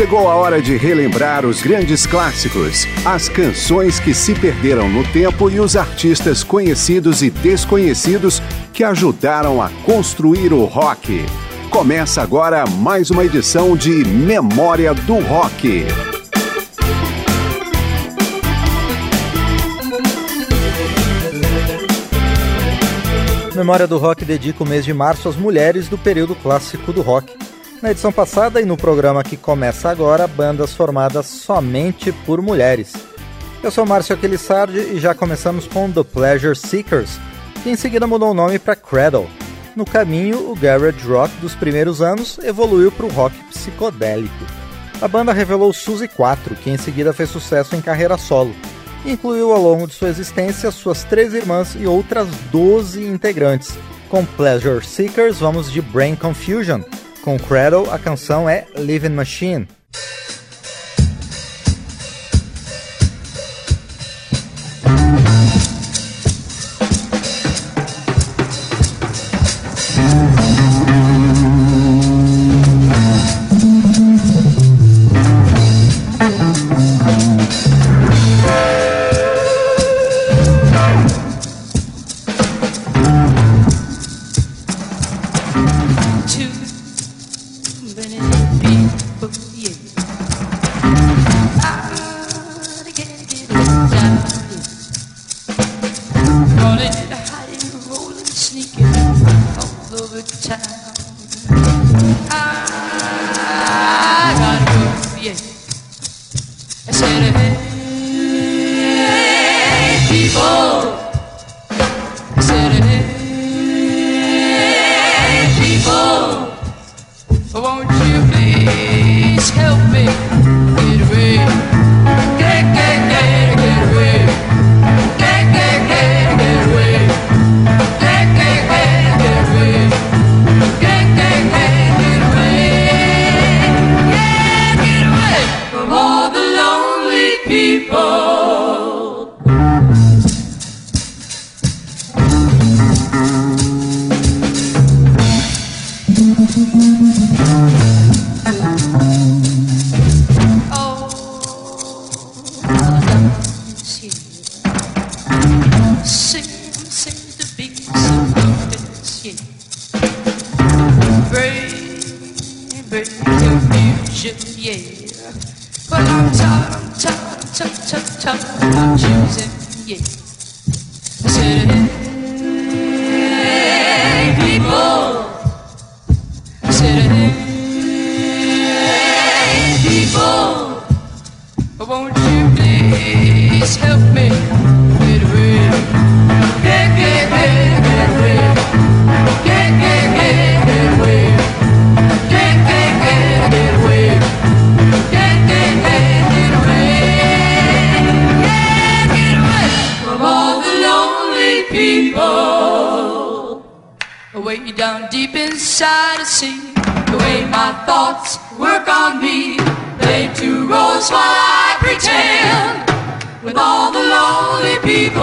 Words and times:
Chegou 0.00 0.30
a 0.30 0.34
hora 0.34 0.62
de 0.62 0.78
relembrar 0.78 1.44
os 1.44 1.60
grandes 1.60 2.06
clássicos, 2.06 2.86
as 3.04 3.28
canções 3.28 4.00
que 4.00 4.14
se 4.14 4.34
perderam 4.34 4.88
no 4.88 5.06
tempo 5.12 5.50
e 5.50 5.60
os 5.60 5.76
artistas 5.76 6.42
conhecidos 6.42 7.22
e 7.22 7.28
desconhecidos 7.28 8.40
que 8.72 8.82
ajudaram 8.82 9.60
a 9.60 9.68
construir 9.84 10.54
o 10.54 10.64
rock. 10.64 11.22
Começa 11.68 12.22
agora 12.22 12.64
mais 12.66 13.10
uma 13.10 13.26
edição 13.26 13.76
de 13.76 13.90
Memória 14.06 14.94
do 14.94 15.18
Rock. 15.18 15.84
Memória 23.54 23.86
do 23.86 23.98
Rock 23.98 24.24
dedica 24.24 24.64
o 24.64 24.66
mês 24.66 24.82
de 24.82 24.94
março 24.94 25.28
às 25.28 25.36
mulheres 25.36 25.88
do 25.88 25.98
período 25.98 26.34
clássico 26.36 26.90
do 26.90 27.02
rock. 27.02 27.49
Na 27.82 27.92
edição 27.92 28.12
passada 28.12 28.60
e 28.60 28.66
no 28.66 28.76
programa 28.76 29.24
que 29.24 29.38
começa 29.38 29.88
agora, 29.88 30.26
bandas 30.26 30.74
formadas 30.74 31.24
somente 31.24 32.12
por 32.12 32.42
mulheres. 32.42 32.92
Eu 33.62 33.70
sou 33.70 33.86
Márcio 33.86 34.14
Aquilissardi 34.14 34.78
e 34.78 35.00
já 35.00 35.14
começamos 35.14 35.66
com 35.66 35.90
The 35.90 36.02
Pleasure 36.02 36.54
Seekers, 36.54 37.18
que 37.62 37.70
em 37.70 37.76
seguida 37.76 38.06
mudou 38.06 38.32
o 38.32 38.34
nome 38.34 38.58
para 38.58 38.76
Cradle. 38.76 39.26
No 39.74 39.86
caminho, 39.86 40.50
o 40.50 40.54
garage 40.54 41.06
rock 41.08 41.34
dos 41.36 41.54
primeiros 41.54 42.02
anos 42.02 42.38
evoluiu 42.42 42.92
para 42.92 43.06
o 43.06 43.10
rock 43.10 43.34
psicodélico. 43.44 44.44
A 45.00 45.08
banda 45.08 45.32
revelou 45.32 45.72
Suzy 45.72 46.06
4, 46.06 46.56
que 46.56 46.68
em 46.68 46.76
seguida 46.76 47.14
fez 47.14 47.30
sucesso 47.30 47.74
em 47.74 47.80
carreira 47.80 48.18
solo, 48.18 48.54
e 49.06 49.12
incluiu 49.12 49.54
ao 49.54 49.62
longo 49.62 49.86
de 49.86 49.94
sua 49.94 50.10
existência 50.10 50.70
suas 50.70 51.02
três 51.04 51.32
irmãs 51.32 51.74
e 51.80 51.86
outras 51.86 52.28
12 52.52 53.02
integrantes. 53.06 53.72
Com 54.10 54.22
Pleasure 54.26 54.84
Seekers, 54.84 55.38
vamos 55.38 55.72
de 55.72 55.80
Brain 55.80 56.14
Confusion, 56.14 56.82
com 57.22 57.38
Cradle, 57.38 57.90
a 57.90 57.98
canção 57.98 58.48
é 58.48 58.66
Living 58.76 59.10
Machine. 59.10 59.68
yes. 105.22 105.49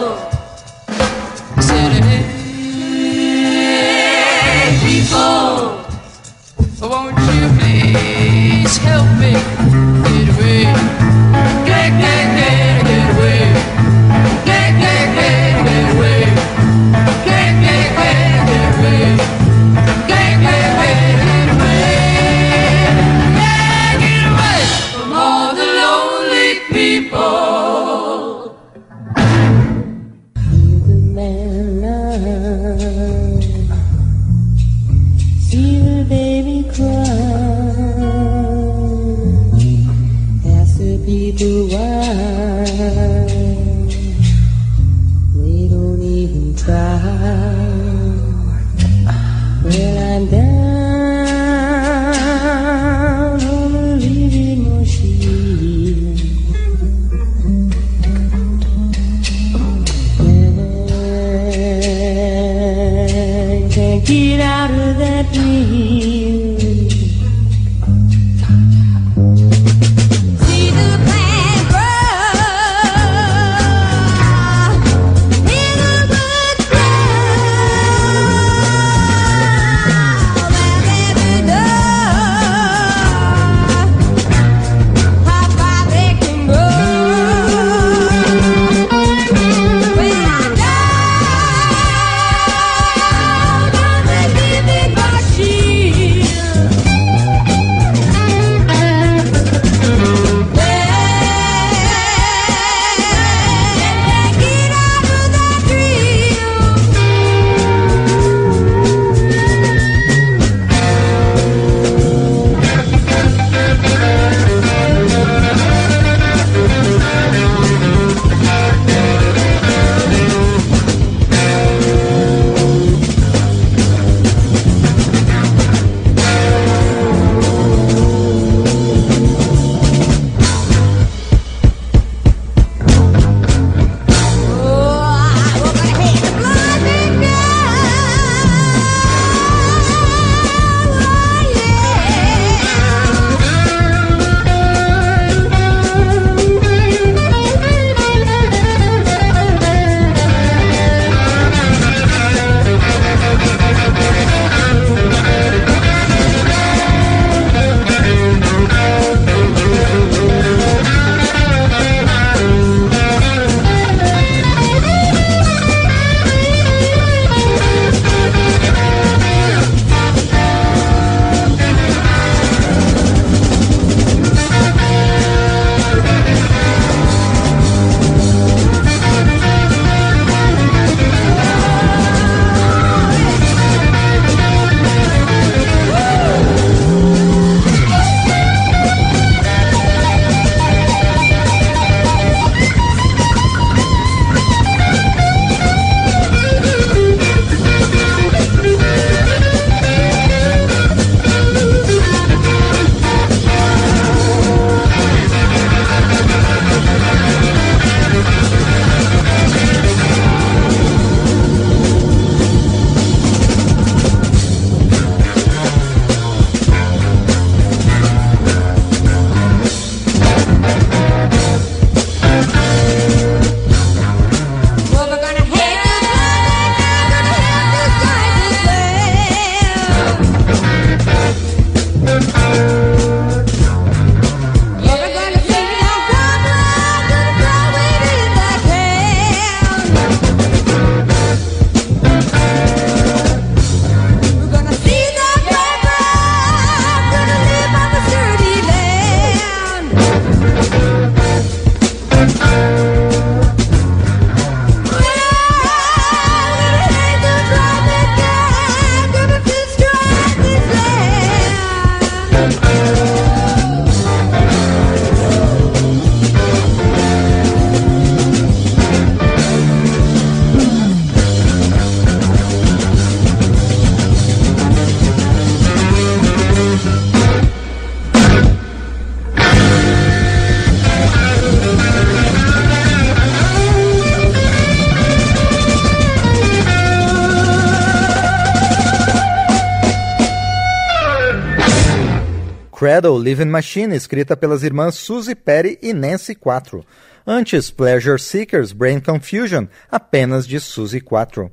Living 293.25 293.47
Machine, 293.47 293.97
escrita 293.97 294.37
pelas 294.37 294.63
irmãs 294.63 294.97
Suzy 294.97 295.35
Perry 295.35 295.79
e 295.81 295.95
Nancy 295.95 296.35
Quattro. 296.35 296.85
Antes, 297.27 297.71
Pleasure 297.71 298.21
Seekers 298.21 298.71
Brain 298.71 299.01
Confusion, 299.01 299.65
apenas 299.91 300.47
de 300.47 300.61
Suzy 300.61 301.01
Quattro. 301.01 301.51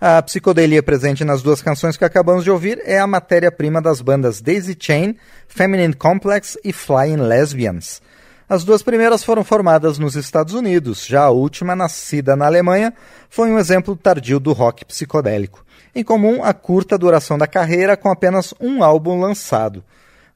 A 0.00 0.22
psicodelia 0.22 0.84
presente 0.84 1.24
nas 1.24 1.42
duas 1.42 1.60
canções 1.60 1.96
que 1.96 2.04
acabamos 2.04 2.44
de 2.44 2.50
ouvir 2.52 2.80
é 2.84 3.00
a 3.00 3.08
matéria-prima 3.08 3.82
das 3.82 4.00
bandas 4.00 4.40
Daisy 4.40 4.76
Chain, 4.78 5.16
Feminine 5.48 5.94
Complex 5.94 6.56
e 6.62 6.72
Flying 6.72 7.16
Lesbians. 7.16 8.00
As 8.48 8.62
duas 8.62 8.80
primeiras 8.80 9.24
foram 9.24 9.42
formadas 9.42 9.98
nos 9.98 10.14
Estados 10.14 10.54
Unidos, 10.54 11.04
já 11.04 11.24
a 11.24 11.30
última, 11.30 11.74
nascida 11.74 12.36
na 12.36 12.46
Alemanha, 12.46 12.94
foi 13.28 13.50
um 13.50 13.58
exemplo 13.58 13.96
tardio 13.96 14.38
do 14.38 14.52
rock 14.52 14.84
psicodélico. 14.84 15.66
Em 15.92 16.04
comum, 16.04 16.44
a 16.44 16.54
curta 16.54 16.96
duração 16.96 17.36
da 17.36 17.48
carreira 17.48 17.96
com 17.96 18.10
apenas 18.10 18.54
um 18.60 18.84
álbum 18.84 19.20
lançado. 19.20 19.82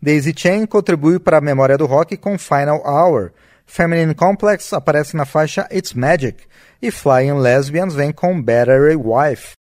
Daisy 0.04 0.34
Chain 0.36 0.66
contribui 0.66 1.18
para 1.18 1.38
a 1.38 1.40
memória 1.40 1.78
do 1.78 1.86
rock 1.86 2.14
com 2.18 2.36
Final 2.36 2.82
Hour. 2.84 3.32
Feminine 3.64 4.14
Complex 4.14 4.70
aparece 4.74 5.16
na 5.16 5.24
faixa 5.24 5.66
It's 5.72 5.94
Magic, 5.94 6.44
e 6.82 6.90
Flying 6.90 7.40
Lesbians 7.40 7.94
vem 7.94 8.12
com 8.12 8.38
Battery 8.42 8.96
Wife. 8.96 9.54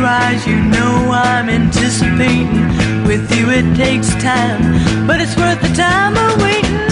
your 0.00 0.08
eyes, 0.08 0.46
you 0.46 0.56
know 0.56 1.10
I'm 1.12 1.50
anticipating. 1.50 2.66
With 3.04 3.30
you 3.36 3.50
it 3.50 3.76
takes 3.76 4.08
time, 4.14 5.06
but 5.06 5.20
it's 5.20 5.36
worth 5.36 5.60
the 5.60 5.74
time 5.74 6.16
of 6.16 6.40
waiting. 6.42 6.88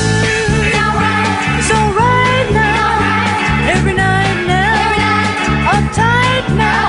So 1.69 1.77
right 2.05 2.49
now, 2.53 3.71
every 3.75 3.95
night 3.95 4.37
now, 4.47 5.73
uptight 5.73 6.57
now. 6.57 6.88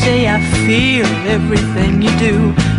say 0.00 0.28
I 0.28 0.40
feel 0.66 1.06
everything 1.28 2.00
you 2.00 2.12
do. 2.18 2.34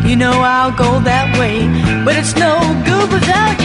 You 0.07 0.15
know 0.15 0.33
I'll 0.41 0.75
go 0.75 0.99
that 1.01 1.27
way, 1.37 1.57
but 2.03 2.15
it's 2.17 2.35
no 2.35 2.57
good 2.89 3.07
without 3.13 3.60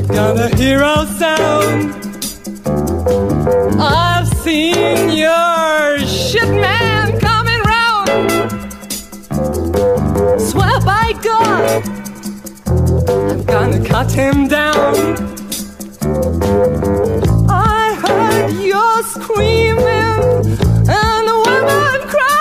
gonna 0.00 0.48
hear 0.56 0.82
our 0.82 1.06
sound. 1.06 1.94
I've 3.78 4.26
seen 4.28 5.10
your 5.10 5.98
shit 6.06 6.48
man 6.48 7.18
coming 7.20 7.60
round. 7.62 8.50
Swear 10.40 10.80
by 10.80 11.12
God, 11.22 11.82
I'm 13.30 13.44
gonna 13.44 13.84
cut 13.84 14.10
him 14.10 14.48
down. 14.48 14.96
I 17.50 17.94
heard 18.04 18.52
you 18.52 19.02
screaming 19.04 20.20
and 20.88 21.28
the 21.28 21.36
women 21.46 22.08
crying. 22.08 22.31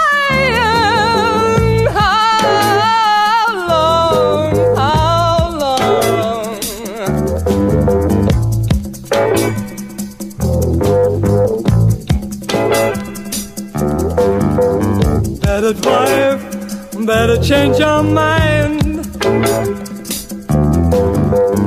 Better 15.72 15.90
wife, 15.90 17.06
better 17.06 17.42
change 17.42 17.80
your 17.80 18.04
mind. 18.04 19.04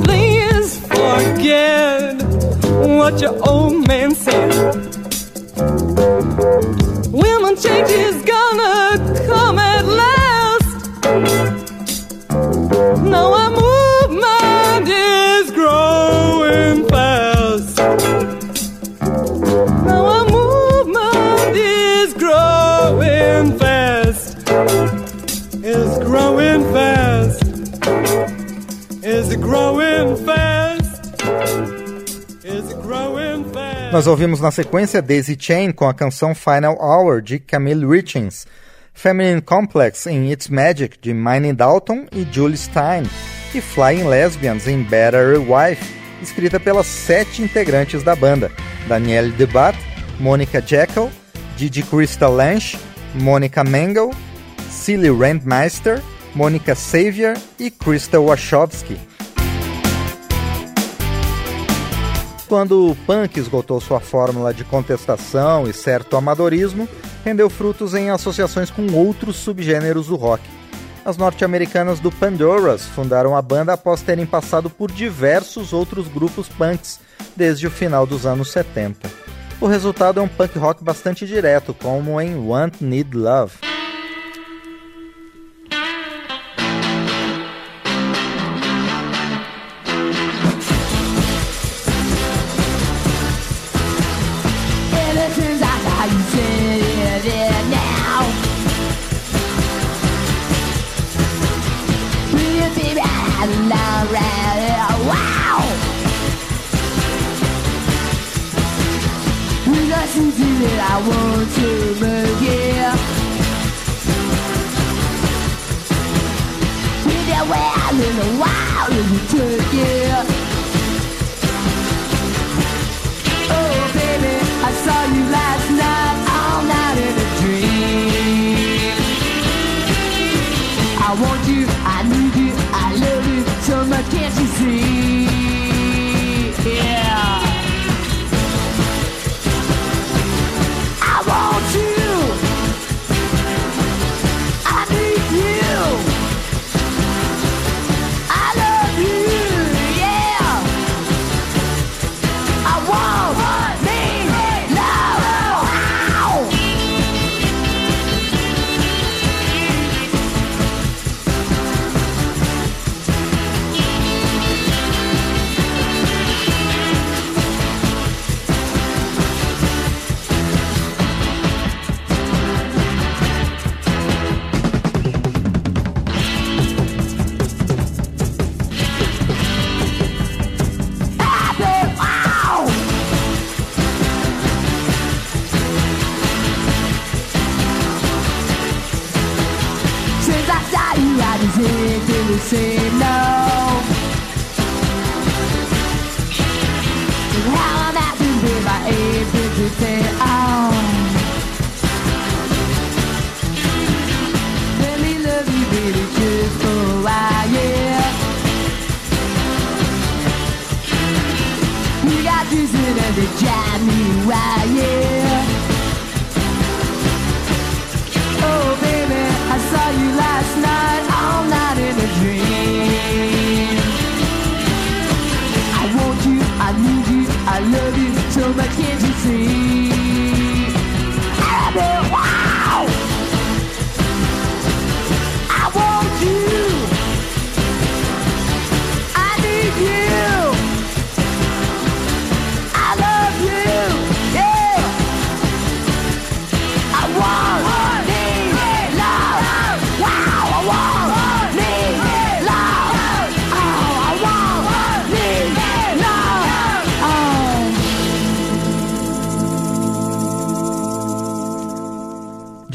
Please 0.04 0.78
forget 0.88 2.22
what 2.98 3.18
your 3.22 3.48
old 3.48 3.88
man 3.88 4.14
said. 4.14 4.52
Women 7.12 7.56
change 7.56 7.88
is 7.88 8.23
Nós 33.94 34.08
ouvimos 34.08 34.40
na 34.40 34.50
sequência 34.50 35.00
Daisy 35.00 35.36
Chain 35.38 35.70
com 35.70 35.88
a 35.88 35.94
canção 35.94 36.34
Final 36.34 36.76
Hour 36.80 37.22
de 37.22 37.38
Camille 37.38 37.86
Richings, 37.86 38.44
Feminine 38.92 39.40
Complex 39.40 40.08
em 40.08 40.32
It's 40.32 40.48
Magic 40.48 40.98
de 41.00 41.14
Minnie 41.14 41.52
Dalton 41.52 42.04
e 42.10 42.26
Julie 42.28 42.56
Stein, 42.56 43.04
e 43.54 43.60
Flying 43.60 44.08
Lesbians 44.08 44.66
em 44.66 44.82
Better 44.82 45.40
Wife, 45.40 45.94
escrita 46.20 46.58
pelas 46.58 46.88
sete 46.88 47.40
integrantes 47.40 48.02
da 48.02 48.16
banda: 48.16 48.50
Danielle 48.88 49.30
Debat, 49.30 49.78
Monica 50.18 50.60
Jekyll, 50.60 51.08
Didi 51.56 51.84
Crystal 51.84 52.34
Lange, 52.34 52.76
Monica 53.14 53.62
Mengel, 53.62 54.10
Cilly 54.70 55.08
Randmeister, 55.08 56.02
Monica 56.34 56.74
Xavier 56.74 57.38
e 57.60 57.70
Crystal 57.70 58.24
Wachowski. 58.24 58.98
Quando 62.54 62.88
o 62.88 62.94
punk 62.94 63.36
esgotou 63.36 63.80
sua 63.80 63.98
fórmula 63.98 64.54
de 64.54 64.62
contestação 64.62 65.68
e 65.68 65.72
certo 65.72 66.16
amadorismo, 66.16 66.88
rendeu 67.24 67.50
frutos 67.50 67.94
em 67.94 68.10
associações 68.10 68.70
com 68.70 68.86
outros 68.92 69.34
subgêneros 69.34 70.06
do 70.06 70.14
rock. 70.14 70.44
As 71.04 71.16
norte-americanas 71.16 71.98
do 71.98 72.12
Pandoras 72.12 72.86
fundaram 72.86 73.36
a 73.36 73.42
banda 73.42 73.72
após 73.72 74.02
terem 74.02 74.24
passado 74.24 74.70
por 74.70 74.92
diversos 74.92 75.72
outros 75.72 76.06
grupos 76.06 76.48
punks 76.48 77.00
desde 77.34 77.66
o 77.66 77.72
final 77.72 78.06
dos 78.06 78.24
anos 78.24 78.52
70. 78.52 79.10
O 79.60 79.66
resultado 79.66 80.20
é 80.20 80.22
um 80.22 80.28
punk 80.28 80.56
rock 80.56 80.84
bastante 80.84 81.26
direto, 81.26 81.74
como 81.74 82.20
em 82.20 82.36
Want 82.36 82.80
Need 82.80 83.16
Love. 83.16 83.73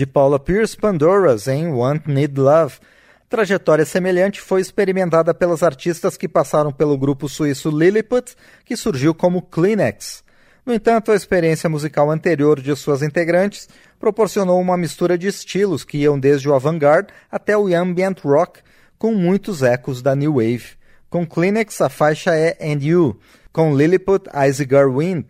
Paula 0.10 0.40
Pierce 0.40 0.76
Pandoras 0.76 1.48
em 1.48 1.68
Want 1.68 2.08
Need 2.08 2.40
Love. 2.40 2.76
Trajetória 3.30 3.86
semelhante 3.86 4.42
foi 4.42 4.60
experimentada 4.60 5.34
pelas 5.34 5.64
artistas 5.64 6.18
que 6.18 6.28
passaram 6.28 6.72
pelo 6.72 6.98
grupo 6.98 7.30
suíço 7.30 7.70
Lilliput, 7.70 8.36
que 8.66 8.76
surgiu 8.76 9.14
como 9.14 9.42
Kleenex. 9.42 10.24
No 10.66 10.74
entanto, 10.74 11.12
a 11.12 11.16
experiência 11.16 11.70
musical 11.70 12.12
anterior 12.12 12.60
de 12.60 12.76
suas 12.76 13.02
integrantes 13.02 13.70
proporcionou 14.00 14.60
uma 14.60 14.78
mistura 14.78 15.18
de 15.18 15.28
estilos 15.28 15.84
que 15.84 16.00
iam 16.00 16.20
desde 16.20 16.50
o 16.50 16.54
avant-garde 16.54 17.14
até 17.32 17.58
o 17.58 17.68
ambient 17.68 18.20
rock, 18.24 18.62
com 18.98 19.14
muitos 19.14 19.64
ecos 19.64 20.02
da 20.02 20.16
new 20.16 20.36
wave. 20.36 20.78
Com 21.10 21.26
Kleenex, 21.26 21.82
a 21.82 21.90
faixa 21.90 22.36
é 22.36 22.58
And 22.62 22.80
You, 22.82 23.20
com 23.52 23.76
Lilliput, 23.76 24.30
Ice 24.48 24.64
Girl 24.64 24.98
Wind, 24.98 25.26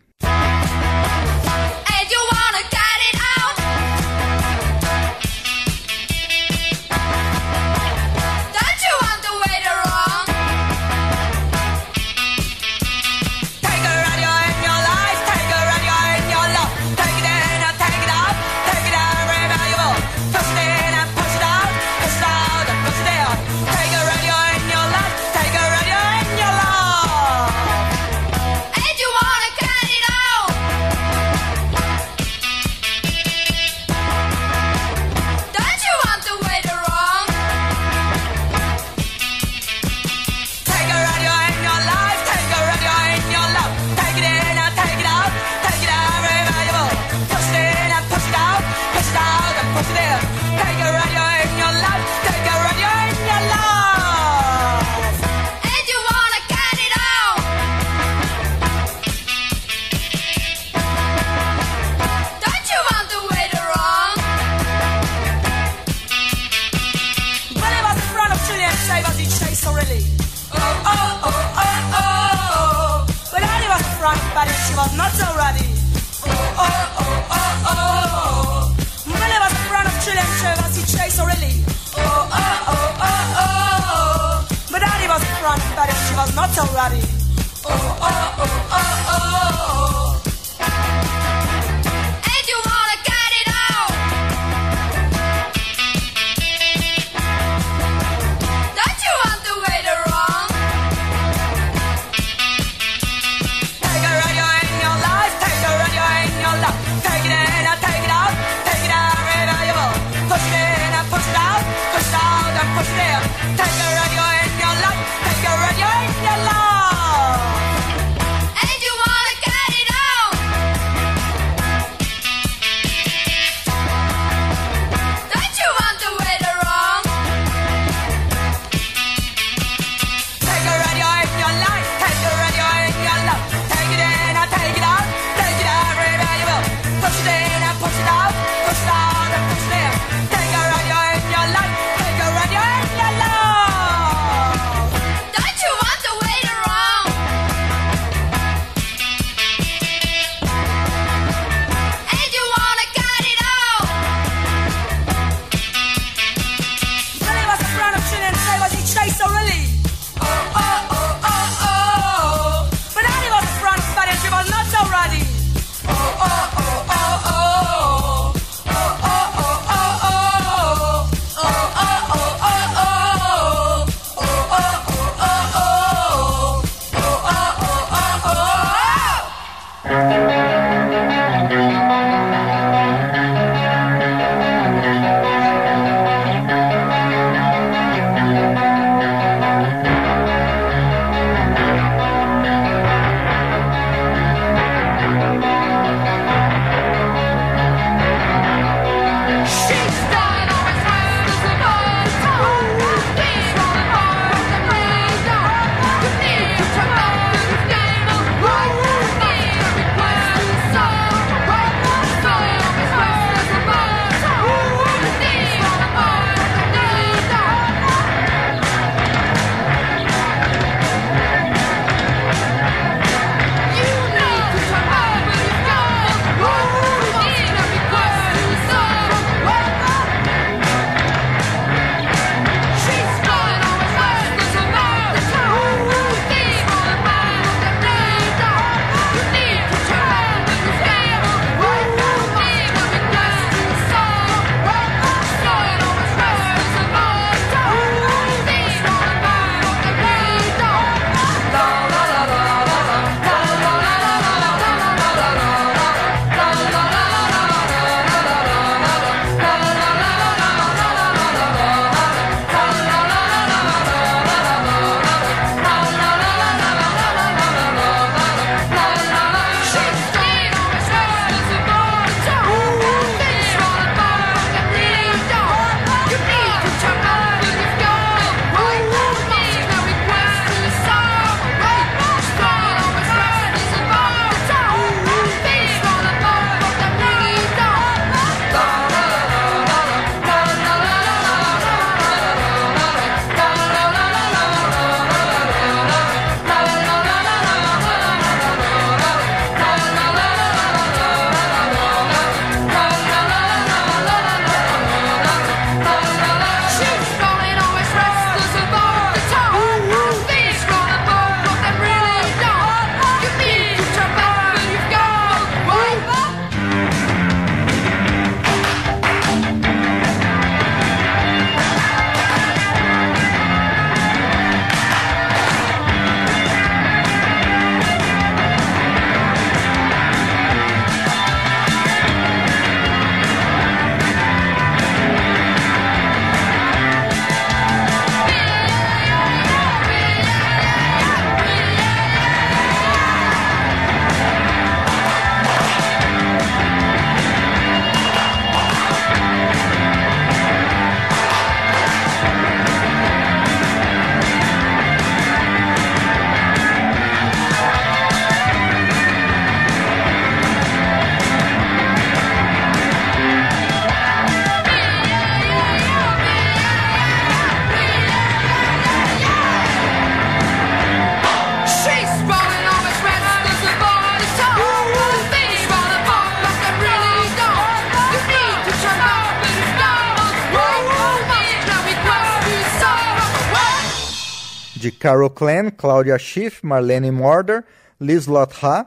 Carol 385.09 385.31
Clan, 385.31 385.71
Claudia 385.71 386.19
Schiff, 386.19 386.63
Marlene 386.63 387.09
Morder, 387.09 387.63
Liz 387.99 388.27
Ha, 388.61 388.85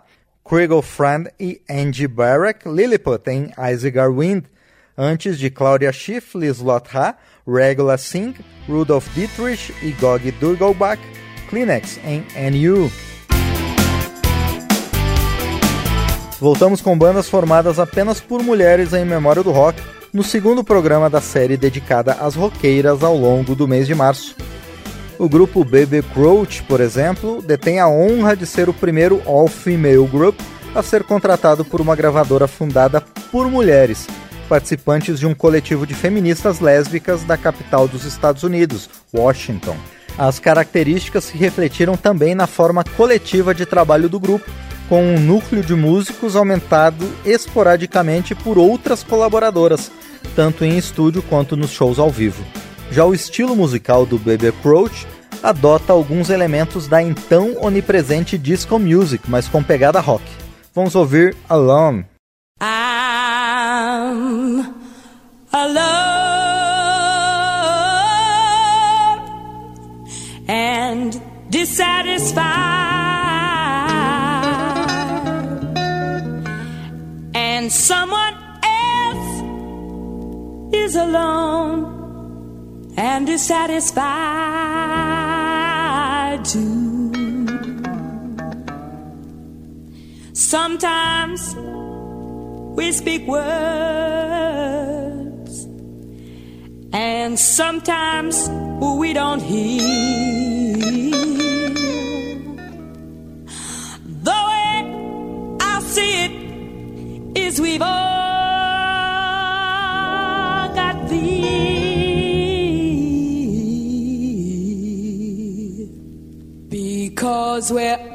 Kriegel 0.49 0.81
Friend 0.81 1.29
e 1.41 1.61
Angie 1.69 2.07
Barrack, 2.07 2.65
Lilliput 2.65 3.29
em 3.29 3.51
Isaac 3.73 3.99
Wind, 3.99 4.45
antes 4.97 5.37
de 5.37 5.51
Claudia 5.51 5.93
Schiff, 5.93 6.39
Liz 6.39 6.61
Ha, 6.95 7.17
Regula 7.45 7.99
Singh, 7.99 8.35
Rudolf 8.69 9.09
Dietrich 9.15 9.75
e 9.83 9.91
Gog 10.01 10.31
Durgelbach, 10.39 11.03
Kleenex 11.51 11.99
em 12.05 12.25
NU. 12.53 12.89
Voltamos 16.39 16.81
com 16.81 16.97
bandas 16.97 17.29
formadas 17.29 17.81
apenas 17.81 18.21
por 18.21 18.45
mulheres 18.45 18.93
em 18.93 19.05
memória 19.05 19.43
do 19.43 19.51
rock, 19.51 19.83
no 20.13 20.23
segundo 20.23 20.63
programa 20.63 21.11
da 21.11 21.21
série 21.21 21.57
dedicada 21.57 22.13
às 22.13 22.37
roqueiras 22.37 23.03
ao 23.03 23.17
longo 23.17 23.57
do 23.57 23.67
mês 23.67 23.89
de 23.89 23.95
março. 23.97 24.37
O 25.23 25.29
grupo 25.29 25.65
Baby 25.65 26.03
Crouch, 26.03 26.65
por 26.65 26.81
exemplo, 26.81 27.41
detém 27.41 27.79
a 27.79 27.89
honra 27.89 28.35
de 28.35 28.45
ser 28.45 28.69
o 28.69 28.75
primeiro 28.75 29.23
all-female 29.25 30.05
group 30.09 30.37
a 30.75 30.83
ser 30.83 31.05
contratado 31.05 31.65
por 31.65 31.81
uma 31.81 31.95
gravadora 31.95 32.49
fundada 32.49 33.01
por 33.31 33.49
mulheres, 33.49 34.09
participantes 34.49 35.21
de 35.21 35.27
um 35.29 35.33
coletivo 35.33 35.87
de 35.87 35.95
feministas 35.95 36.59
lésbicas 36.59 37.23
da 37.23 37.37
capital 37.37 37.87
dos 37.87 38.05
Estados 38.05 38.43
Unidos, 38.43 38.91
Washington. 39.15 39.77
As 40.19 40.41
características 40.41 41.23
se 41.23 41.39
refletiram 41.39 41.97
também 41.97 42.35
na 42.35 42.49
forma 42.49 42.83
coletiva 42.83 43.55
de 43.55 43.65
trabalho 43.65 44.09
do 44.09 44.19
grupo, 44.19 44.51
com 44.89 45.05
um 45.05 45.21
núcleo 45.21 45.63
de 45.63 45.77
músicos 45.77 46.35
aumentado 46.35 47.09
esporadicamente 47.25 48.35
por 48.35 48.59
outras 48.59 49.05
colaboradoras, 49.05 49.89
tanto 50.35 50.65
em 50.65 50.77
estúdio 50.77 51.23
quanto 51.23 51.57
nos 51.57 51.71
shows 51.71 52.01
ao 52.01 52.11
vivo. 52.11 52.43
Já 52.93 53.07
o 53.07 53.15
estilo 53.15 53.57
musical 53.57 54.05
do 54.05 54.19
Baby 54.19 54.49
Approach 54.49 55.07
adota 55.43 55.95
alguns 55.95 56.29
elementos 56.29 56.87
da 56.87 57.03
então 57.03 57.57
onipresente 57.59 58.37
disco 58.37 58.79
music, 58.79 59.31
mas 59.31 59.49
com 59.49 59.63
pegada 59.63 59.99
rock. 59.99 60.23
Vamos 60.75 60.95
ouvir 60.95 61.35
Alone. 61.49 62.05
I'm 62.61 64.75
alone 65.53 66.03
and 70.47 71.19
dissatisfied. 71.49 72.83
and 77.63 77.71
someone 77.71 78.35
else 78.65 79.43
is 80.75 80.97
alone 80.97 81.92
and 82.97 83.27
dissatisfied 83.27 84.03
too. 86.45 87.13
Sometimes 90.35 91.55
we 92.77 92.93
speak 92.93 93.27
words, 93.27 93.43
and 96.93 97.39
sometimes 97.39 98.51
we 98.99 99.13
don't 99.13 99.41
hear. 99.41 99.83
The 104.23 104.41
way 104.49 105.59
I 105.61 105.81
see 105.81 106.25
it 106.25 106.33
is 107.39 107.61
we've 107.61 107.83
all 107.83 108.42
because 117.63 117.73
we're 117.73 118.12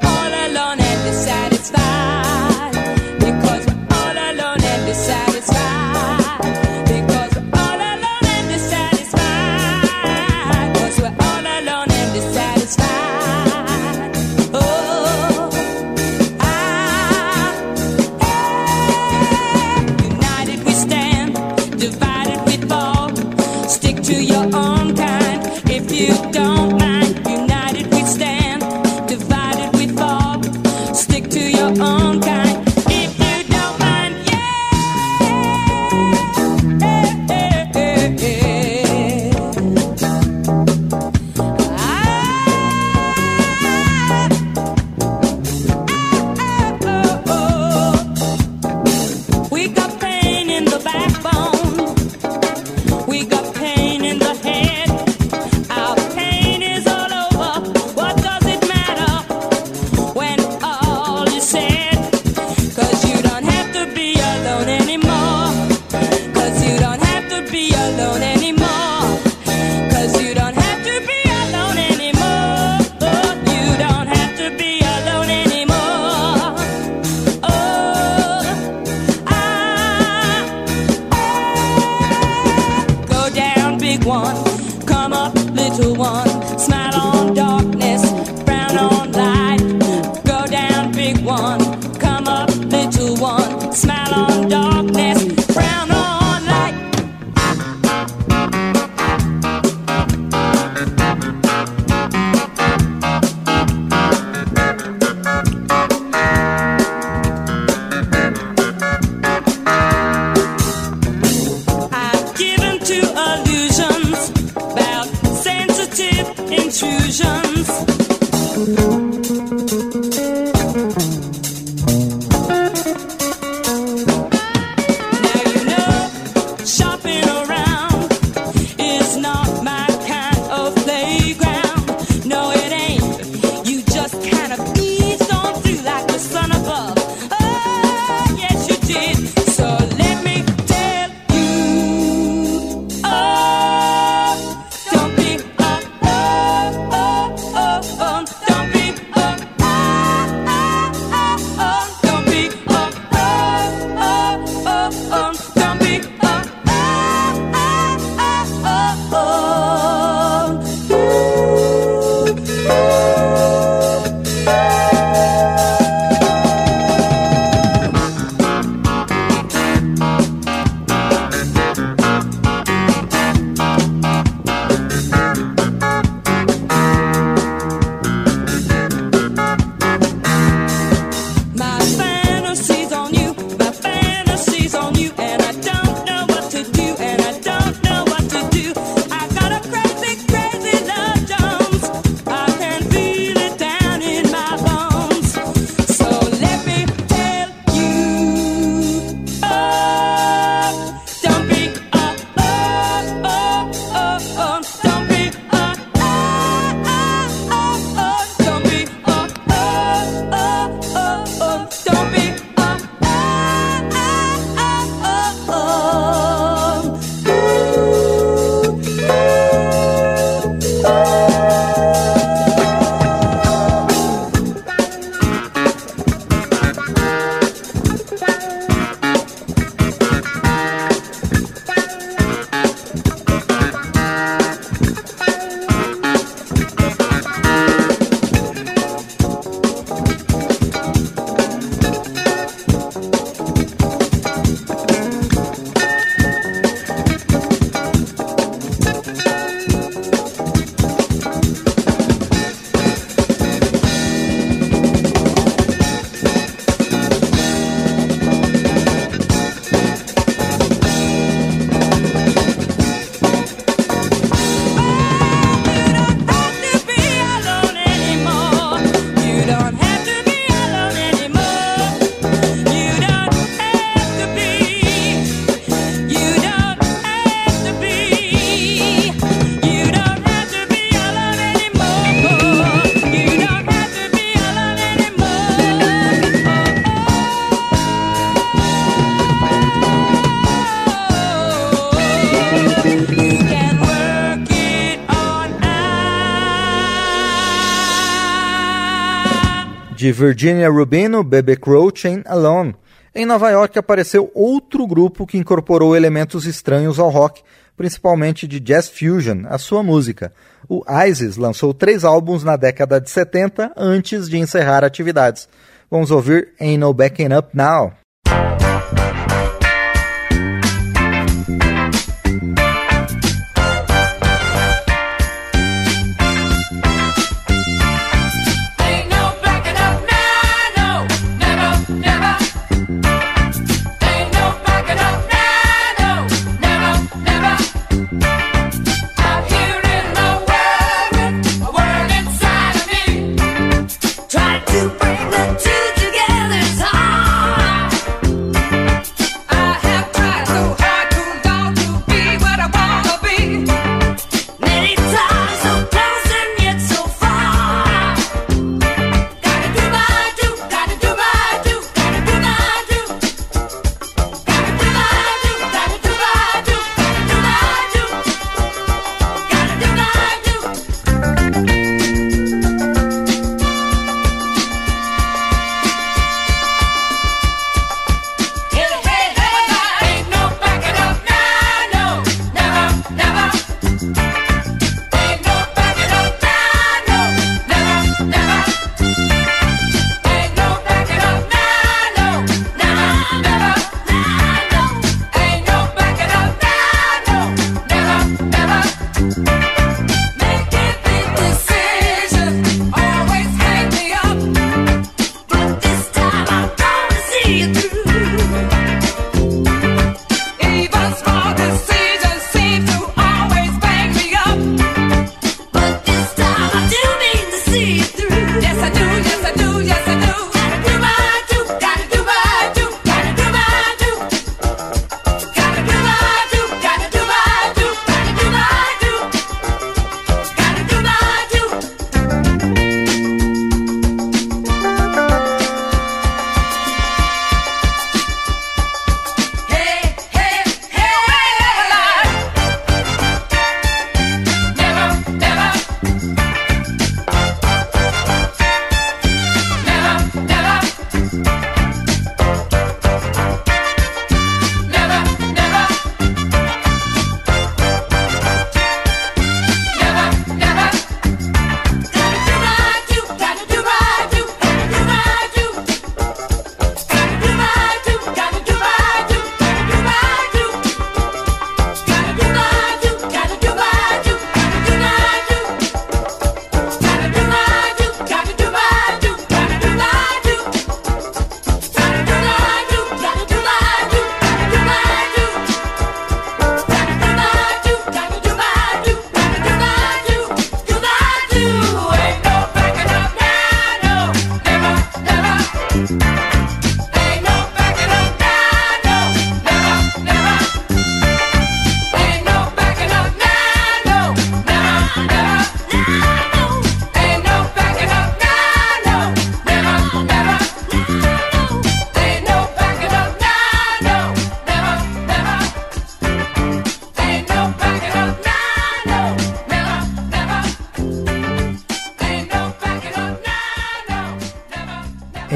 de 300.08 300.12
Virginia 300.12 300.70
Rubino, 300.70 301.22
Bebe 301.22 301.54
Crow, 301.54 301.92
Chain 301.94 302.22
Alone. 302.24 302.74
Em 303.14 303.26
Nova 303.26 303.50
York 303.50 303.78
apareceu 303.78 304.30
outro 304.34 304.86
grupo 304.86 305.26
que 305.26 305.36
incorporou 305.36 305.94
elementos 305.94 306.46
estranhos 306.46 306.98
ao 306.98 307.10
rock, 307.10 307.42
principalmente 307.76 308.48
de 308.48 308.58
jazz 308.58 308.88
fusion, 308.88 309.42
A 309.50 309.58
sua 309.58 309.82
música. 309.82 310.32
O 310.66 310.82
ISIS 311.06 311.36
lançou 311.36 311.74
três 311.74 312.06
álbuns 312.06 312.42
na 312.42 312.56
década 312.56 312.98
de 312.98 313.10
70 313.10 313.72
antes 313.76 314.30
de 314.30 314.38
encerrar 314.38 314.82
atividades. 314.82 315.46
Vamos 315.90 316.10
ouvir 316.10 316.54
Ain't 316.58 316.78
No 316.78 316.94
Backing 316.94 317.34
Up 317.34 317.50
Now. 317.52 317.92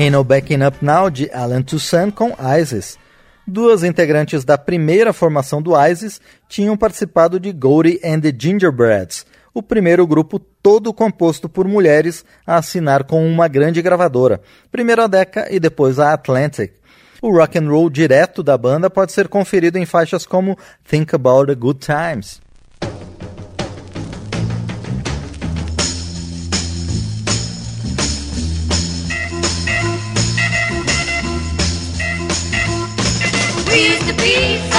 Ain't 0.03 0.11
No 0.11 0.25
Backing 0.25 0.65
Up 0.65 0.85
Now, 0.85 1.09
de 1.09 1.31
Alan 1.33 1.63
Toussaint 1.63 2.11
com 2.11 2.35
ISIS. 2.61 2.99
Duas 3.47 3.85
integrantes 3.85 4.45
da 4.45 4.59
primeira 4.59 5.13
formação 5.13 5.63
do 5.63 5.81
ISIS 5.81 6.21
tinham 6.49 6.77
participado 6.77 7.39
de 7.39 7.53
Gory 7.53 8.01
and 8.05 8.19
the 8.19 8.35
Gingerbreads, 8.37 9.25
o 9.55 9.63
primeiro 9.63 10.05
grupo 10.05 10.41
todo 10.41 10.93
composto 10.93 11.49
por 11.49 11.69
mulheres 11.69 12.25
a 12.45 12.57
assinar 12.57 13.05
com 13.05 13.25
uma 13.25 13.47
grande 13.47 13.81
gravadora, 13.81 14.41
primeiro 14.73 15.03
a 15.03 15.07
Decca 15.07 15.47
e 15.49 15.61
depois 15.61 16.01
a 16.01 16.13
Atlantic. 16.13 16.73
O 17.23 17.31
rock 17.31 17.57
and 17.57 17.69
roll 17.69 17.89
direto 17.89 18.43
da 18.43 18.59
banda 18.59 18.91
pode 18.91 19.13
ser 19.13 19.29
conferido 19.29 19.79
em 19.79 19.87
faixas 19.87 20.27
como 20.27 20.59
Think 20.83 21.15
About 21.15 21.47
the 21.47 21.55
Good 21.55 21.79
Times. 21.79 22.41
to 34.13 34.21
be 34.21 34.72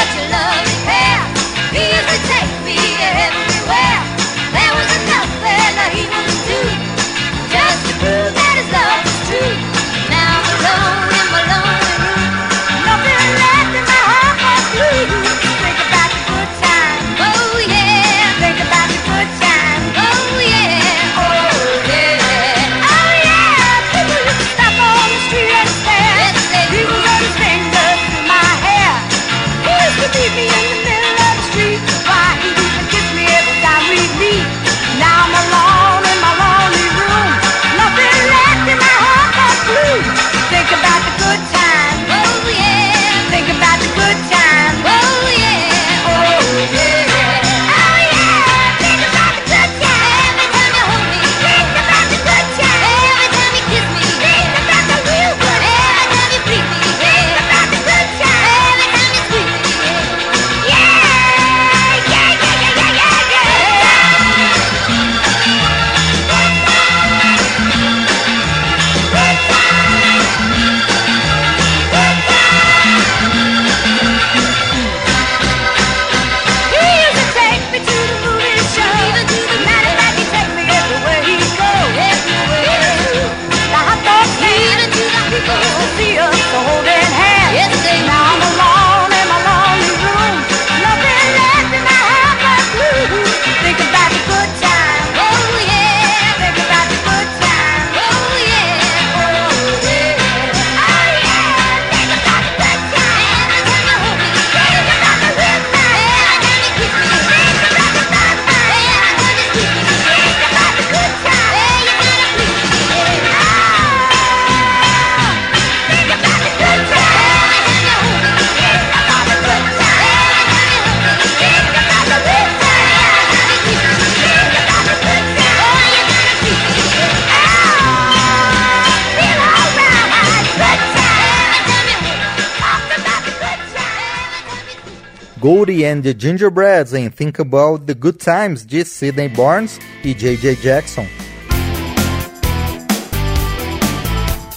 Goldie 135.44 135.84
and 135.84 136.02
the 136.02 136.16
Gingerbreads 136.18 136.94
em 136.94 137.10
Think 137.10 137.41
About 137.41 137.86
the 137.86 137.94
Good 137.94 138.18
Times 138.18 138.66
de 138.66 138.86
Sidney 138.86 139.28
Barnes 139.28 139.78
e 140.02 140.14
J.J. 140.14 140.56
Jackson. 140.56 141.06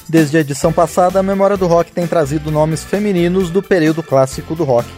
Desde 0.09 0.37
a 0.37 0.41
edição 0.43 0.73
passada, 0.73 1.19
a 1.19 1.25
Memória 1.25 1.57
do 1.57 1.67
Rock 1.67 1.91
tem 1.91 2.07
trazido 2.07 2.53
nomes 2.53 2.85
femininos 2.85 3.51
do 3.51 3.61
período 3.61 4.01
clássico 4.01 4.55
do 4.55 4.63
rock. 4.63 4.89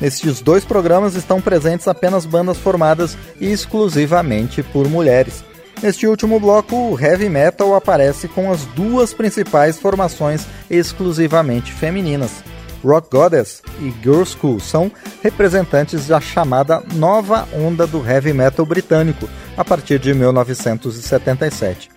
Nestes 0.00 0.40
dois 0.40 0.64
programas 0.64 1.14
estão 1.14 1.40
presentes 1.40 1.86
apenas 1.86 2.26
bandas 2.26 2.58
formadas 2.58 3.16
exclusivamente 3.40 4.60
por 4.64 4.88
mulheres. 4.88 5.44
Neste 5.80 6.08
último 6.08 6.40
bloco, 6.40 6.74
o 6.74 7.00
heavy 7.00 7.28
metal 7.28 7.76
aparece 7.76 8.26
com 8.26 8.50
as 8.50 8.64
duas 8.64 9.14
principais 9.14 9.78
formações 9.78 10.44
exclusivamente 10.68 11.72
femininas. 11.72 12.42
Rock 12.84 13.08
Goddess 13.10 13.62
e 13.80 13.92
Girl 14.02 14.24
School 14.24 14.60
são 14.60 14.90
representantes 15.22 16.06
da 16.06 16.20
chamada 16.20 16.82
nova 16.94 17.48
onda 17.54 17.86
do 17.86 18.06
heavy 18.06 18.32
metal 18.32 18.64
britânico, 18.64 19.28
a 19.56 19.64
partir 19.64 19.98
de 19.98 20.14
1977. 20.14 21.90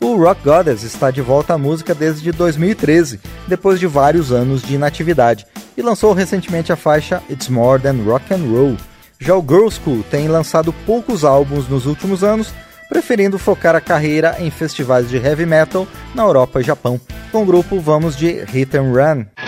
O 0.00 0.16
Rock 0.16 0.42
Goddess 0.44 0.82
está 0.82 1.10
de 1.10 1.22
volta 1.22 1.54
à 1.54 1.58
música 1.58 1.94
desde 1.94 2.30
2013, 2.30 3.18
depois 3.48 3.80
de 3.80 3.86
vários 3.86 4.30
anos 4.30 4.62
de 4.62 4.74
inatividade, 4.74 5.46
e 5.76 5.82
lançou 5.82 6.12
recentemente 6.12 6.72
a 6.72 6.76
faixa 6.76 7.22
It's 7.30 7.48
More 7.48 7.82
Than 7.82 8.02
Rock 8.04 8.32
and 8.34 8.48
Roll. 8.50 8.76
Já 9.18 9.34
o 9.34 9.40
Girl 9.40 9.68
School 9.70 10.04
tem 10.10 10.28
lançado 10.28 10.72
poucos 10.84 11.24
álbuns 11.24 11.66
nos 11.68 11.86
últimos 11.86 12.22
anos, 12.22 12.52
preferindo 12.88 13.38
focar 13.38 13.74
a 13.74 13.80
carreira 13.80 14.36
em 14.38 14.50
festivais 14.50 15.08
de 15.08 15.16
heavy 15.16 15.46
metal 15.46 15.88
na 16.14 16.22
Europa 16.22 16.60
e 16.60 16.64
Japão. 16.64 17.00
Com 17.32 17.42
o 17.42 17.46
grupo 17.46 17.80
vamos 17.80 18.14
de 18.14 18.44
Hit 18.44 18.76
and 18.76 18.92
Run. 18.92 19.45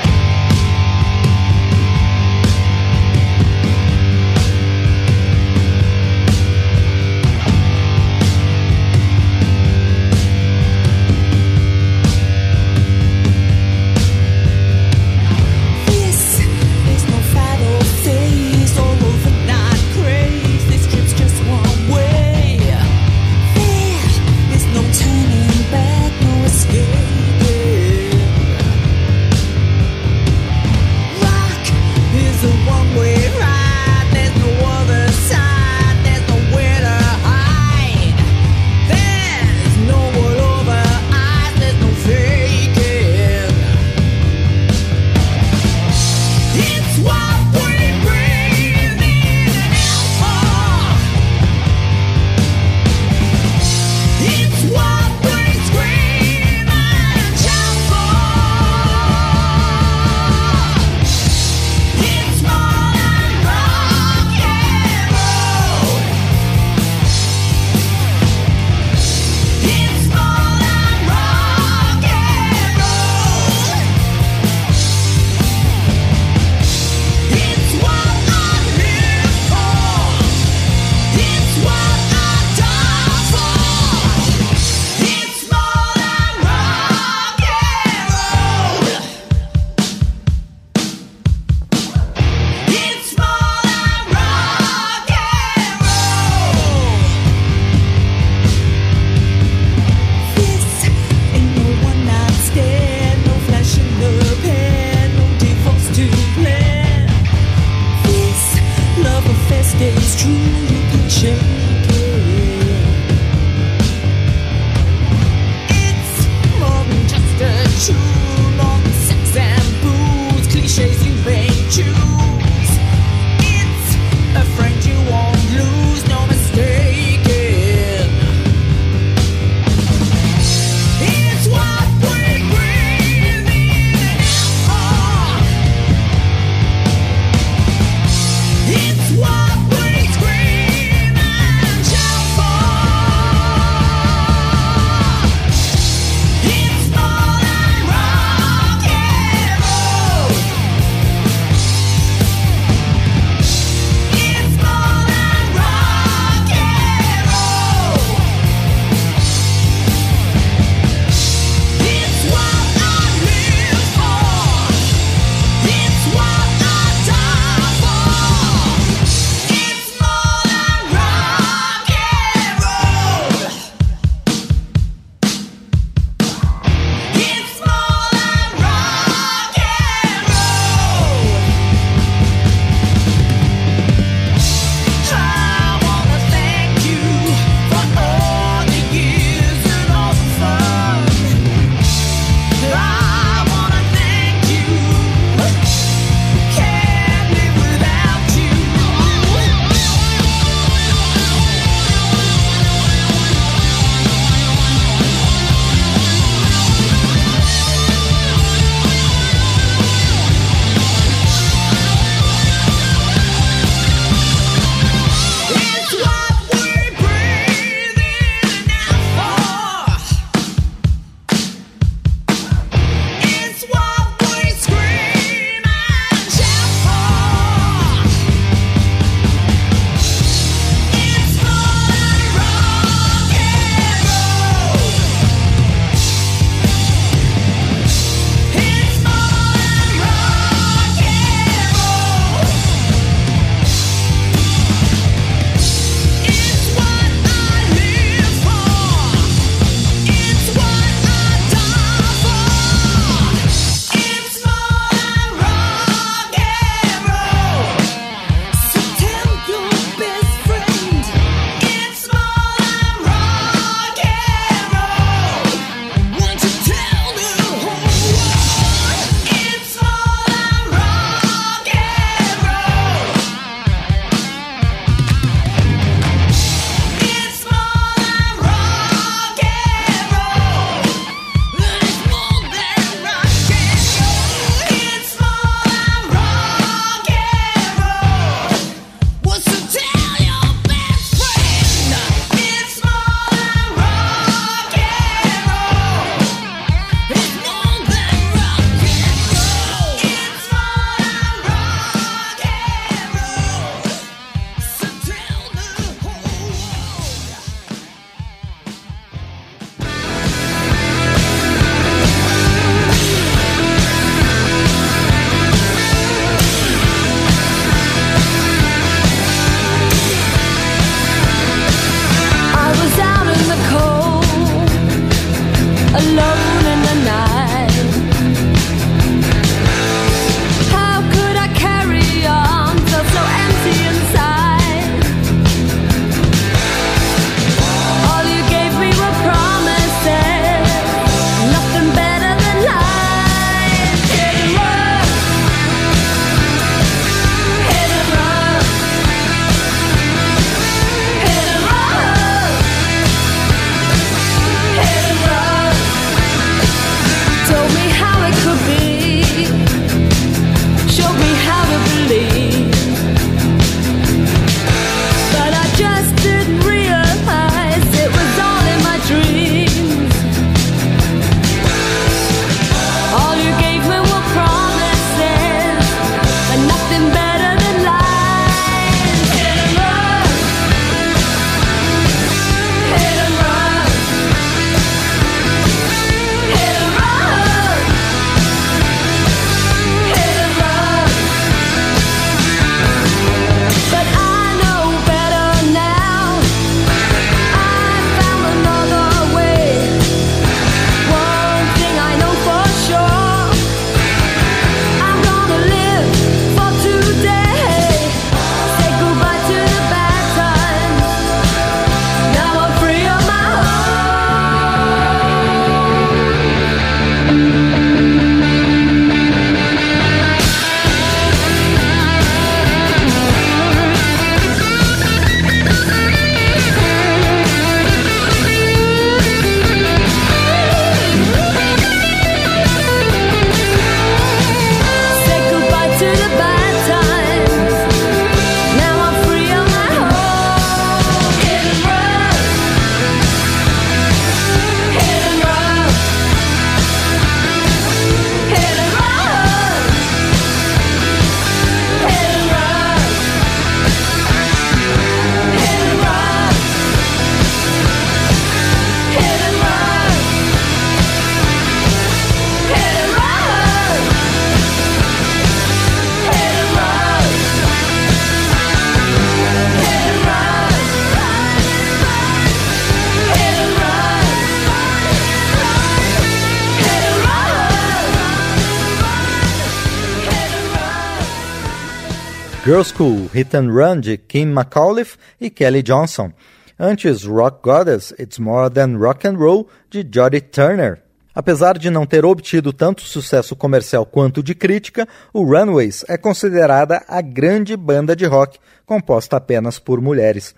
Girl 482.69 482.83
School, 482.83 483.31
Hit 483.33 483.57
and 483.57 483.73
Run 483.73 483.99
de 483.99 484.19
Kim 484.19 484.53
McAuliffe 484.53 485.17
e 485.41 485.49
Kelly 485.49 485.83
Johnson. 485.83 486.35
Antes, 486.79 487.25
Rock 487.25 487.63
Goddess, 487.63 488.13
It's 488.19 488.39
More 488.39 488.69
Than 488.69 488.99
Rock 488.99 489.27
and 489.27 489.39
Roll 489.39 489.67
de 489.89 490.03
Jodie 490.03 490.43
Turner. 490.43 491.01
Apesar 491.35 491.79
de 491.79 491.89
não 491.89 492.05
ter 492.05 492.27
obtido 492.27 492.71
tanto 492.71 493.01
sucesso 493.01 493.57
comercial 493.57 494.05
quanto 494.05 494.43
de 494.43 494.55
crítica, 494.55 495.09
o 495.33 495.45
Runaways 495.45 496.05
é 496.11 496.19
considerada 496.19 497.03
a 497.09 497.23
grande 497.23 497.75
banda 497.75 498.15
de 498.15 498.27
rock 498.27 498.59
composta 498.85 499.39
apenas 499.39 499.79
por 499.79 500.03
mulheres. 500.03 500.55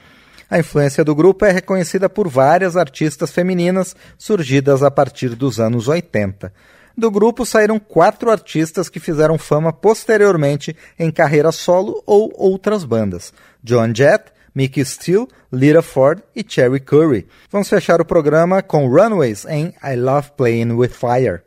A 0.50 0.58
influência 0.58 1.04
do 1.04 1.14
grupo 1.14 1.44
é 1.44 1.52
reconhecida 1.52 2.08
por 2.08 2.26
várias 2.26 2.76
artistas 2.76 3.30
femininas 3.30 3.94
surgidas 4.18 4.82
a 4.82 4.90
partir 4.90 5.36
dos 5.36 5.60
anos 5.60 5.86
80. 5.86 6.52
Do 7.00 7.10
grupo 7.10 7.46
saíram 7.46 7.78
quatro 7.78 8.30
artistas 8.30 8.90
que 8.90 9.00
fizeram 9.00 9.38
fama 9.38 9.72
posteriormente 9.72 10.76
em 10.98 11.10
carreira 11.10 11.50
solo 11.50 12.02
ou 12.04 12.30
outras 12.36 12.84
bandas: 12.84 13.32
Joan 13.64 13.94
Jett, 13.94 14.24
Mickey 14.54 14.84
Steele, 14.84 15.26
Lita 15.50 15.80
Ford 15.80 16.20
e 16.36 16.44
Cherry 16.46 16.78
Curry. 16.78 17.26
Vamos 17.50 17.70
fechar 17.70 18.02
o 18.02 18.04
programa 18.04 18.62
com 18.62 18.86
Runaways 18.86 19.46
em 19.46 19.74
I 19.82 19.96
Love 19.96 20.32
Playing 20.36 20.72
with 20.72 20.90
Fire. 20.90 21.40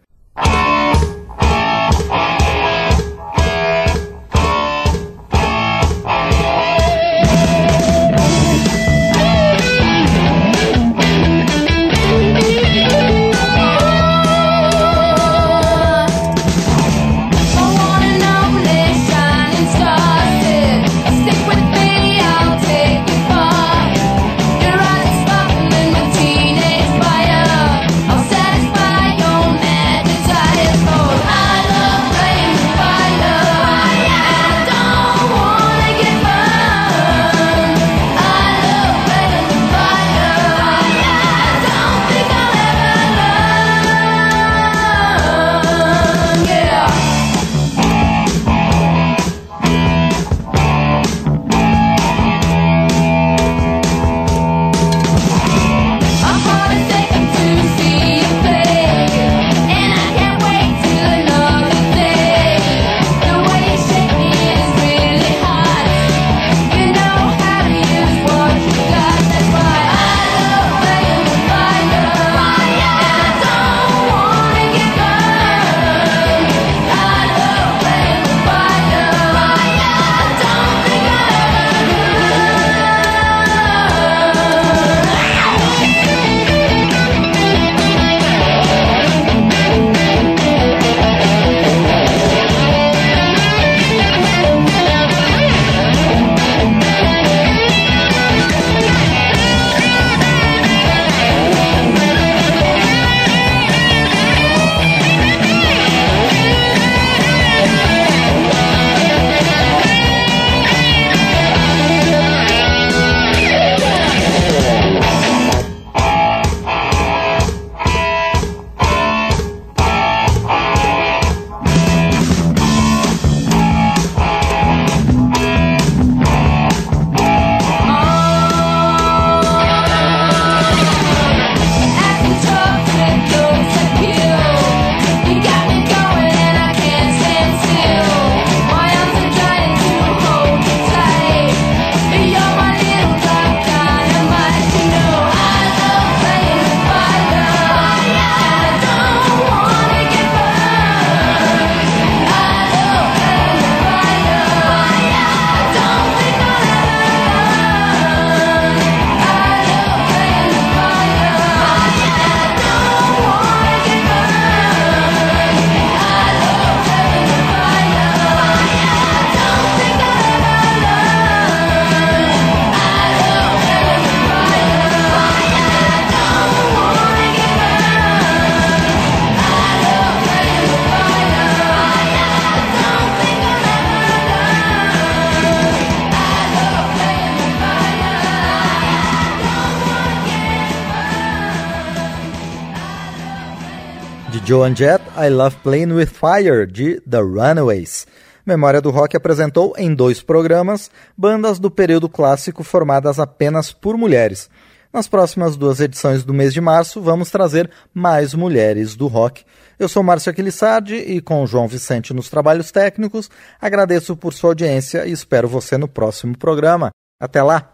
Joan 194.53 194.75
Jett, 194.75 195.03
I 195.17 195.29
Love 195.29 195.55
Playing 195.63 195.93
With 195.93 196.09
Fire, 196.13 196.67
de 196.67 197.01
The 197.09 197.17
Runaways. 197.17 198.05
Memória 198.45 198.79
do 198.79 198.91
Rock 198.91 199.17
apresentou 199.17 199.73
em 199.79 199.95
dois 199.95 200.21
programas 200.21 200.91
bandas 201.17 201.57
do 201.57 201.71
período 201.71 202.07
clássico 202.07 202.63
formadas 202.63 203.17
apenas 203.17 203.71
por 203.71 203.97
mulheres. 203.97 204.51
Nas 204.93 205.07
próximas 205.07 205.57
duas 205.57 205.79
edições 205.79 206.23
do 206.23 206.35
mês 206.35 206.53
de 206.53 206.61
março, 206.61 207.01
vamos 207.01 207.31
trazer 207.31 207.67
mais 207.95 208.35
mulheres 208.35 208.95
do 208.95 209.07
rock. 209.07 209.43
Eu 209.79 209.89
sou 209.89 210.03
Márcio 210.03 210.29
Aquilissardi 210.29 210.97
e 210.97 211.19
com 211.19 211.47
João 211.47 211.67
Vicente 211.67 212.13
nos 212.13 212.29
trabalhos 212.29 212.71
técnicos, 212.71 213.31
agradeço 213.59 214.15
por 214.15 214.35
sua 214.35 214.51
audiência 214.51 215.07
e 215.07 215.11
espero 215.11 215.47
você 215.47 215.79
no 215.79 215.87
próximo 215.87 216.37
programa. 216.37 216.91
Até 217.19 217.41
lá! 217.41 217.73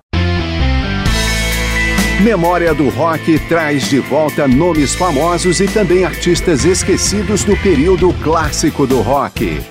Memória 2.22 2.74
do 2.74 2.90
Rock 2.90 3.40
traz 3.48 3.90
de 3.90 4.00
volta 4.00 4.46
nomes 4.46 4.94
famosos 4.94 5.62
e 5.62 5.68
também 5.68 6.04
artistas 6.04 6.66
esquecidos 6.66 7.46
do 7.46 7.56
período 7.56 8.14
clássico 8.22 8.86
do 8.86 9.00
rock. 9.00 9.62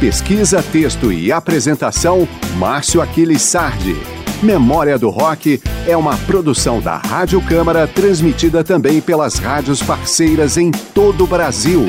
Pesquisa, 0.00 0.60
texto 0.60 1.12
e 1.12 1.30
apresentação, 1.30 2.26
Márcio 2.56 3.00
Aquiles 3.00 3.42
Sardi. 3.42 3.96
Memória 4.42 4.98
do 4.98 5.10
Rock 5.10 5.62
é 5.86 5.96
uma 5.96 6.16
produção 6.16 6.80
da 6.80 6.96
Rádio 6.96 7.40
Câmara, 7.40 7.86
transmitida 7.86 8.64
também 8.64 9.00
pelas 9.00 9.38
rádios 9.38 9.80
parceiras 9.80 10.56
em 10.56 10.72
todo 10.72 11.22
o 11.22 11.26
Brasil. 11.28 11.86